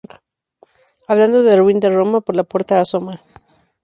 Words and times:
Hablando 1.07 1.43
del 1.43 1.59
ruin 1.59 1.79
de 1.79 1.91
Roma, 1.91 2.21
por 2.21 2.35
la 2.35 2.43
puerta 2.43 2.81
asoma 2.81 3.21